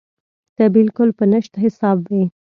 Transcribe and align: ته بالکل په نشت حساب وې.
ته 0.55 0.63
بالکل 0.75 1.09
په 1.17 1.23
نشت 1.31 1.53
حساب 1.63 1.97
وې. 2.09 2.23